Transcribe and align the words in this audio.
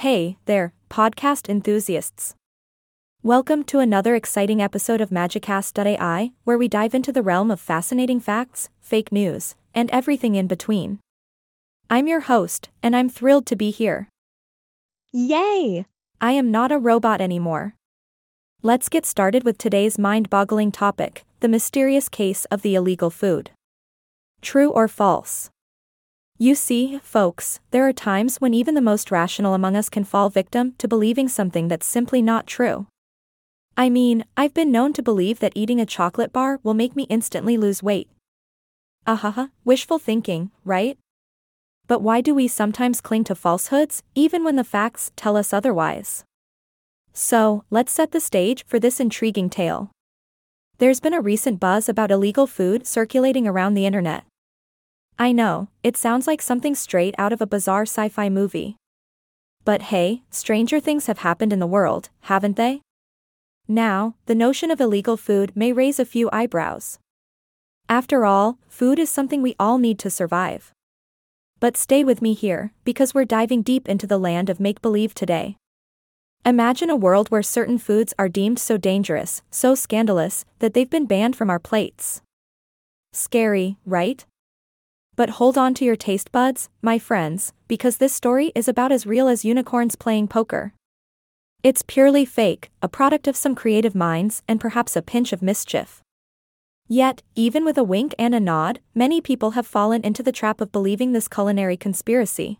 Hey 0.00 0.36
there, 0.44 0.74
podcast 0.90 1.48
enthusiasts. 1.48 2.34
Welcome 3.22 3.64
to 3.64 3.78
another 3.78 4.14
exciting 4.14 4.60
episode 4.60 5.00
of 5.00 5.08
Magicast.ai, 5.08 6.32
where 6.44 6.58
we 6.58 6.68
dive 6.68 6.94
into 6.94 7.12
the 7.12 7.22
realm 7.22 7.50
of 7.50 7.58
fascinating 7.58 8.20
facts, 8.20 8.68
fake 8.78 9.10
news, 9.10 9.54
and 9.74 9.90
everything 9.90 10.34
in 10.34 10.48
between. 10.48 10.98
I'm 11.88 12.06
your 12.06 12.20
host, 12.20 12.68
and 12.82 12.94
I'm 12.94 13.08
thrilled 13.08 13.46
to 13.46 13.56
be 13.56 13.70
here. 13.70 14.10
Yay! 15.14 15.86
I 16.20 16.32
am 16.32 16.50
not 16.50 16.70
a 16.70 16.78
robot 16.78 17.22
anymore. 17.22 17.74
Let's 18.60 18.90
get 18.90 19.06
started 19.06 19.44
with 19.44 19.56
today's 19.56 19.98
mind 19.98 20.28
boggling 20.28 20.72
topic 20.72 21.24
the 21.40 21.48
mysterious 21.48 22.10
case 22.10 22.44
of 22.50 22.60
the 22.60 22.74
illegal 22.74 23.08
food. 23.08 23.50
True 24.42 24.68
or 24.68 24.88
false? 24.88 25.48
You 26.38 26.54
see, 26.54 26.98
folks, 26.98 27.60
there 27.70 27.88
are 27.88 27.94
times 27.94 28.42
when 28.42 28.52
even 28.52 28.74
the 28.74 28.82
most 28.82 29.10
rational 29.10 29.54
among 29.54 29.74
us 29.74 29.88
can 29.88 30.04
fall 30.04 30.28
victim 30.28 30.74
to 30.76 30.86
believing 30.86 31.28
something 31.28 31.68
that's 31.68 31.86
simply 31.86 32.20
not 32.20 32.46
true. 32.46 32.88
I 33.74 33.88
mean, 33.88 34.22
I've 34.36 34.52
been 34.52 34.70
known 34.70 34.92
to 34.94 35.02
believe 35.02 35.38
that 35.38 35.54
eating 35.54 35.80
a 35.80 35.86
chocolate 35.86 36.34
bar 36.34 36.60
will 36.62 36.74
make 36.74 36.94
me 36.94 37.04
instantly 37.04 37.56
lose 37.56 37.82
weight. 37.82 38.10
Ahaha, 39.06 39.50
wishful 39.64 39.98
thinking, 39.98 40.50
right? 40.62 40.98
But 41.86 42.02
why 42.02 42.20
do 42.20 42.34
we 42.34 42.48
sometimes 42.48 43.00
cling 43.00 43.24
to 43.24 43.34
falsehoods, 43.34 44.02
even 44.14 44.44
when 44.44 44.56
the 44.56 44.64
facts 44.64 45.12
tell 45.16 45.38
us 45.38 45.54
otherwise? 45.54 46.22
So, 47.14 47.64
let's 47.70 47.92
set 47.92 48.12
the 48.12 48.20
stage 48.20 48.62
for 48.66 48.78
this 48.78 49.00
intriguing 49.00 49.48
tale. 49.48 49.90
There's 50.76 51.00
been 51.00 51.14
a 51.14 51.22
recent 51.22 51.60
buzz 51.60 51.88
about 51.88 52.10
illegal 52.10 52.46
food 52.46 52.86
circulating 52.86 53.46
around 53.46 53.72
the 53.72 53.86
internet. 53.86 54.24
I 55.18 55.32
know, 55.32 55.68
it 55.82 55.96
sounds 55.96 56.26
like 56.26 56.42
something 56.42 56.74
straight 56.74 57.14
out 57.16 57.32
of 57.32 57.40
a 57.40 57.46
bizarre 57.46 57.82
sci 57.82 58.08
fi 58.10 58.28
movie. 58.28 58.76
But 59.64 59.82
hey, 59.82 60.22
stranger 60.30 60.78
things 60.78 61.06
have 61.06 61.18
happened 61.18 61.52
in 61.52 61.58
the 61.58 61.66
world, 61.66 62.10
haven't 62.20 62.56
they? 62.56 62.82
Now, 63.66 64.14
the 64.26 64.34
notion 64.34 64.70
of 64.70 64.80
illegal 64.80 65.16
food 65.16 65.56
may 65.56 65.72
raise 65.72 65.98
a 65.98 66.04
few 66.04 66.28
eyebrows. 66.32 66.98
After 67.88 68.24
all, 68.26 68.58
food 68.68 68.98
is 68.98 69.08
something 69.08 69.42
we 69.42 69.56
all 69.58 69.78
need 69.78 69.98
to 70.00 70.10
survive. 70.10 70.72
But 71.60 71.76
stay 71.76 72.04
with 72.04 72.20
me 72.20 72.34
here, 72.34 72.72
because 72.84 73.14
we're 73.14 73.24
diving 73.24 73.62
deep 73.62 73.88
into 73.88 74.06
the 74.06 74.18
land 74.18 74.50
of 74.50 74.60
make 74.60 74.82
believe 74.82 75.14
today. 75.14 75.56
Imagine 76.44 76.90
a 76.90 76.96
world 76.96 77.30
where 77.30 77.42
certain 77.42 77.78
foods 77.78 78.12
are 78.18 78.28
deemed 78.28 78.58
so 78.58 78.76
dangerous, 78.76 79.42
so 79.50 79.74
scandalous, 79.74 80.44
that 80.58 80.74
they've 80.74 80.90
been 80.90 81.06
banned 81.06 81.34
from 81.34 81.48
our 81.48 81.58
plates. 81.58 82.20
Scary, 83.12 83.78
right? 83.86 84.24
But 85.16 85.30
hold 85.30 85.56
on 85.56 85.72
to 85.74 85.84
your 85.84 85.96
taste 85.96 86.30
buds, 86.30 86.68
my 86.82 86.98
friends, 86.98 87.54
because 87.68 87.96
this 87.96 88.12
story 88.12 88.52
is 88.54 88.68
about 88.68 88.92
as 88.92 89.06
real 89.06 89.28
as 89.28 89.46
unicorns 89.46 89.96
playing 89.96 90.28
poker. 90.28 90.74
It's 91.62 91.82
purely 91.86 92.26
fake, 92.26 92.70
a 92.82 92.88
product 92.88 93.26
of 93.26 93.34
some 93.34 93.54
creative 93.54 93.94
minds 93.94 94.42
and 94.46 94.60
perhaps 94.60 94.94
a 94.94 95.02
pinch 95.02 95.32
of 95.32 95.40
mischief. 95.42 96.02
Yet, 96.86 97.22
even 97.34 97.64
with 97.64 97.78
a 97.78 97.82
wink 97.82 98.14
and 98.18 98.34
a 98.34 98.40
nod, 98.40 98.80
many 98.94 99.20
people 99.20 99.52
have 99.52 99.66
fallen 99.66 100.02
into 100.02 100.22
the 100.22 100.32
trap 100.32 100.60
of 100.60 100.70
believing 100.70 101.12
this 101.12 101.28
culinary 101.28 101.76
conspiracy. 101.76 102.58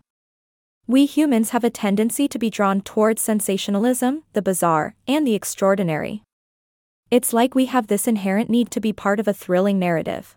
We 0.87 1.05
humans 1.05 1.51
have 1.51 1.63
a 1.63 1.69
tendency 1.69 2.27
to 2.27 2.39
be 2.39 2.49
drawn 2.49 2.81
towards 2.81 3.21
sensationalism, 3.21 4.23
the 4.33 4.41
bizarre, 4.41 4.95
and 5.07 5.27
the 5.27 5.35
extraordinary. 5.35 6.23
It's 7.11 7.33
like 7.33 7.55
we 7.55 7.67
have 7.67 7.87
this 7.87 8.07
inherent 8.07 8.49
need 8.49 8.71
to 8.71 8.81
be 8.81 8.91
part 8.91 9.19
of 9.19 9.27
a 9.27 9.33
thrilling 9.33 9.79
narrative. 9.79 10.35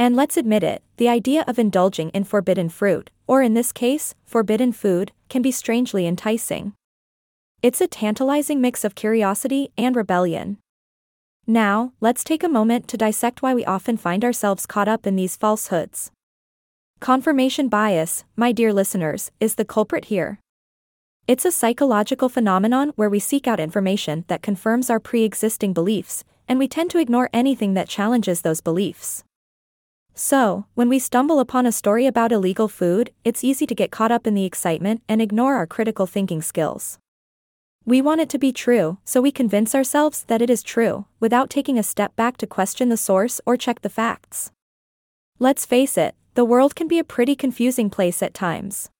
And 0.00 0.16
let's 0.16 0.38
admit 0.38 0.62
it, 0.62 0.82
the 0.96 1.10
idea 1.10 1.44
of 1.46 1.58
indulging 1.58 2.08
in 2.14 2.24
forbidden 2.24 2.70
fruit, 2.70 3.10
or 3.26 3.42
in 3.42 3.52
this 3.52 3.70
case, 3.70 4.14
forbidden 4.24 4.72
food, 4.72 5.12
can 5.28 5.42
be 5.42 5.50
strangely 5.50 6.06
enticing. 6.06 6.72
It's 7.60 7.82
a 7.82 7.86
tantalizing 7.86 8.62
mix 8.62 8.82
of 8.82 8.94
curiosity 8.94 9.72
and 9.76 9.94
rebellion. 9.94 10.56
Now, 11.46 11.92
let's 12.00 12.24
take 12.24 12.42
a 12.42 12.48
moment 12.48 12.88
to 12.88 12.96
dissect 12.96 13.42
why 13.42 13.52
we 13.52 13.66
often 13.66 13.98
find 13.98 14.24
ourselves 14.24 14.64
caught 14.64 14.88
up 14.88 15.06
in 15.06 15.16
these 15.16 15.36
falsehoods. 15.36 16.10
Confirmation 17.00 17.68
bias, 17.68 18.24
my 18.36 18.52
dear 18.52 18.72
listeners, 18.72 19.30
is 19.38 19.56
the 19.56 19.66
culprit 19.66 20.06
here. 20.06 20.38
It's 21.26 21.44
a 21.44 21.52
psychological 21.52 22.30
phenomenon 22.30 22.94
where 22.96 23.10
we 23.10 23.18
seek 23.18 23.46
out 23.46 23.60
information 23.60 24.24
that 24.28 24.40
confirms 24.40 24.88
our 24.88 24.98
pre 24.98 25.24
existing 25.24 25.74
beliefs, 25.74 26.24
and 26.48 26.58
we 26.58 26.68
tend 26.68 26.90
to 26.92 26.98
ignore 26.98 27.28
anything 27.34 27.74
that 27.74 27.90
challenges 27.90 28.40
those 28.40 28.62
beliefs. 28.62 29.24
So, 30.22 30.66
when 30.74 30.90
we 30.90 30.98
stumble 30.98 31.40
upon 31.40 31.64
a 31.64 31.72
story 31.72 32.04
about 32.04 32.30
illegal 32.30 32.68
food, 32.68 33.10
it's 33.24 33.42
easy 33.42 33.64
to 33.64 33.74
get 33.74 33.90
caught 33.90 34.12
up 34.12 34.26
in 34.26 34.34
the 34.34 34.44
excitement 34.44 35.02
and 35.08 35.22
ignore 35.22 35.54
our 35.54 35.66
critical 35.66 36.04
thinking 36.04 36.42
skills. 36.42 36.98
We 37.86 38.02
want 38.02 38.20
it 38.20 38.28
to 38.28 38.38
be 38.38 38.52
true, 38.52 38.98
so 39.02 39.22
we 39.22 39.32
convince 39.32 39.74
ourselves 39.74 40.24
that 40.24 40.42
it 40.42 40.50
is 40.50 40.62
true, 40.62 41.06
without 41.20 41.48
taking 41.48 41.78
a 41.78 41.82
step 41.82 42.14
back 42.16 42.36
to 42.36 42.46
question 42.46 42.90
the 42.90 42.98
source 42.98 43.40
or 43.46 43.56
check 43.56 43.80
the 43.80 43.88
facts. 43.88 44.52
Let's 45.38 45.64
face 45.64 45.96
it, 45.96 46.14
the 46.34 46.44
world 46.44 46.76
can 46.76 46.86
be 46.86 46.98
a 46.98 47.02
pretty 47.02 47.34
confusing 47.34 47.88
place 47.88 48.22
at 48.22 48.34
times. 48.34 48.90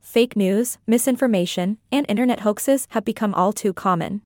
Fake 0.00 0.36
news, 0.36 0.78
misinformation, 0.86 1.76
and 1.92 2.06
internet 2.08 2.40
hoaxes 2.40 2.88
have 2.92 3.04
become 3.04 3.34
all 3.34 3.52
too 3.52 3.74
common. 3.74 4.22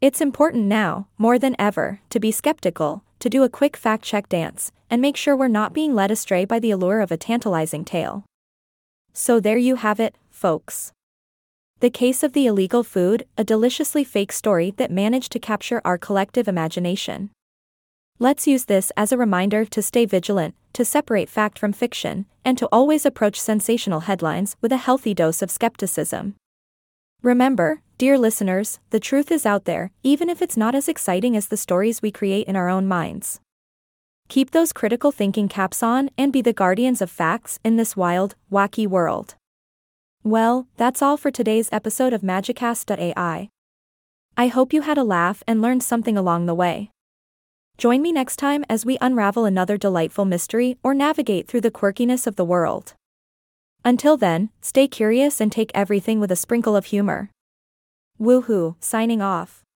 It's 0.00 0.20
important 0.20 0.64
now, 0.64 1.06
more 1.18 1.38
than 1.38 1.54
ever, 1.56 2.00
to 2.10 2.18
be 2.18 2.32
skeptical, 2.32 3.04
to 3.20 3.30
do 3.30 3.42
a 3.42 3.48
quick 3.48 3.76
fact 3.76 4.04
check 4.04 4.28
dance, 4.28 4.72
and 4.90 5.00
make 5.00 5.16
sure 5.16 5.36
we're 5.36 5.48
not 5.48 5.72
being 5.72 5.94
led 5.94 6.10
astray 6.10 6.44
by 6.44 6.58
the 6.58 6.70
allure 6.70 7.00
of 7.00 7.12
a 7.12 7.16
tantalizing 7.16 7.84
tale. 7.84 8.24
So 9.12 9.38
there 9.40 9.58
you 9.58 9.76
have 9.76 10.00
it, 10.00 10.16
folks. 10.30 10.92
The 11.80 11.90
case 11.90 12.22
of 12.22 12.32
the 12.32 12.46
illegal 12.46 12.82
food, 12.82 13.26
a 13.38 13.44
deliciously 13.44 14.04
fake 14.04 14.32
story 14.32 14.72
that 14.76 14.90
managed 14.90 15.32
to 15.32 15.38
capture 15.38 15.80
our 15.84 15.96
collective 15.96 16.48
imagination. 16.48 17.30
Let's 18.18 18.46
use 18.46 18.66
this 18.66 18.92
as 18.98 19.12
a 19.12 19.16
reminder 19.16 19.64
to 19.64 19.80
stay 19.80 20.04
vigilant, 20.04 20.54
to 20.74 20.84
separate 20.84 21.30
fact 21.30 21.58
from 21.58 21.72
fiction, 21.72 22.26
and 22.44 22.58
to 22.58 22.68
always 22.70 23.06
approach 23.06 23.40
sensational 23.40 24.00
headlines 24.00 24.56
with 24.60 24.72
a 24.72 24.76
healthy 24.76 25.14
dose 25.14 25.40
of 25.40 25.50
skepticism. 25.50 26.34
Remember, 27.22 27.80
dear 28.00 28.16
listeners, 28.16 28.78
the 28.88 28.98
truth 28.98 29.30
is 29.30 29.44
out 29.44 29.66
there, 29.66 29.90
even 30.02 30.30
if 30.30 30.40
it's 30.40 30.56
not 30.56 30.74
as 30.74 30.88
exciting 30.88 31.36
as 31.36 31.48
the 31.48 31.56
stories 31.58 32.00
we 32.00 32.10
create 32.10 32.46
in 32.46 32.56
our 32.56 32.66
own 32.66 32.88
minds. 32.88 33.40
Keep 34.30 34.52
those 34.52 34.72
critical 34.72 35.12
thinking 35.12 35.50
caps 35.50 35.82
on 35.82 36.08
and 36.16 36.32
be 36.32 36.40
the 36.40 36.54
guardians 36.54 37.02
of 37.02 37.10
facts 37.10 37.58
in 37.62 37.76
this 37.76 37.98
wild, 37.98 38.36
wacky 38.50 38.86
world. 38.86 39.34
Well, 40.24 40.66
that's 40.78 41.02
all 41.02 41.18
for 41.18 41.30
today's 41.30 41.68
episode 41.72 42.14
of 42.14 42.22
Magicast.ai. 42.22 43.50
I 44.34 44.46
hope 44.46 44.72
you 44.72 44.80
had 44.80 44.96
a 44.96 45.04
laugh 45.04 45.42
and 45.46 45.60
learned 45.60 45.82
something 45.82 46.16
along 46.16 46.46
the 46.46 46.54
way. 46.54 46.88
Join 47.76 48.00
me 48.00 48.12
next 48.12 48.36
time 48.36 48.64
as 48.70 48.86
we 48.86 48.96
unravel 49.02 49.44
another 49.44 49.76
delightful 49.76 50.24
mystery 50.24 50.78
or 50.82 50.94
navigate 50.94 51.46
through 51.48 51.60
the 51.60 51.70
quirkiness 51.70 52.26
of 52.26 52.36
the 52.36 52.46
world. 52.46 52.94
Until 53.84 54.16
then, 54.16 54.48
stay 54.62 54.88
curious 54.88 55.38
and 55.38 55.52
take 55.52 55.70
everything 55.74 56.18
with 56.18 56.32
a 56.32 56.36
sprinkle 56.36 56.74
of 56.74 56.86
humor. 56.86 57.28
Woohoo, 58.20 58.74
signing 58.80 59.22
off. 59.22 59.59